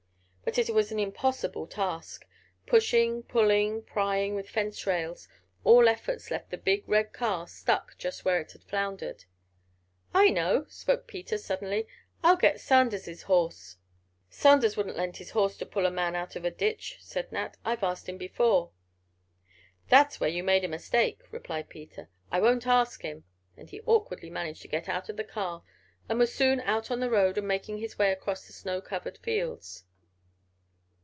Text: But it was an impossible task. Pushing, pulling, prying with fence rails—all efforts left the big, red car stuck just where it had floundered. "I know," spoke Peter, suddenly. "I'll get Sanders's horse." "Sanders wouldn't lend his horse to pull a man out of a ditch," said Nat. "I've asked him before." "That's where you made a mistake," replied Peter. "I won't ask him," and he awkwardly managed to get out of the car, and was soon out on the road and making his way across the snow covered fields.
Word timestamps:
But 0.43 0.57
it 0.57 0.71
was 0.73 0.91
an 0.91 0.99
impossible 0.99 1.65
task. 1.65 2.25
Pushing, 2.65 3.23
pulling, 3.23 3.83
prying 3.83 4.35
with 4.35 4.49
fence 4.49 4.85
rails—all 4.85 5.87
efforts 5.87 6.29
left 6.29 6.49
the 6.49 6.57
big, 6.57 6.83
red 6.89 7.13
car 7.13 7.47
stuck 7.47 7.97
just 7.97 8.25
where 8.25 8.41
it 8.41 8.51
had 8.51 8.63
floundered. 8.63 9.23
"I 10.13 10.29
know," 10.29 10.65
spoke 10.67 11.07
Peter, 11.07 11.37
suddenly. 11.37 11.87
"I'll 12.21 12.35
get 12.35 12.59
Sanders's 12.59 13.21
horse." 13.21 13.77
"Sanders 14.29 14.75
wouldn't 14.75 14.97
lend 14.97 15.17
his 15.17 15.29
horse 15.29 15.55
to 15.55 15.65
pull 15.65 15.85
a 15.85 15.91
man 15.91 16.17
out 16.17 16.35
of 16.35 16.43
a 16.43 16.51
ditch," 16.51 16.97
said 16.99 17.31
Nat. 17.31 17.55
"I've 17.63 17.83
asked 17.83 18.09
him 18.09 18.17
before." 18.17 18.71
"That's 19.87 20.19
where 20.19 20.29
you 20.29 20.43
made 20.43 20.65
a 20.65 20.67
mistake," 20.67 21.21
replied 21.31 21.69
Peter. 21.69 22.09
"I 22.29 22.41
won't 22.41 22.67
ask 22.67 23.03
him," 23.03 23.23
and 23.55 23.69
he 23.69 23.79
awkwardly 23.85 24.29
managed 24.31 24.63
to 24.63 24.67
get 24.67 24.89
out 24.89 25.07
of 25.07 25.15
the 25.15 25.23
car, 25.23 25.63
and 26.09 26.19
was 26.19 26.33
soon 26.33 26.59
out 26.61 26.91
on 26.91 26.99
the 26.99 27.11
road 27.11 27.37
and 27.37 27.47
making 27.47 27.77
his 27.77 27.97
way 27.97 28.11
across 28.11 28.47
the 28.47 28.53
snow 28.53 28.81
covered 28.81 29.17
fields. 29.19 29.85